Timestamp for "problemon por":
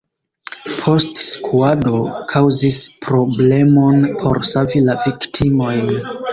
3.09-4.43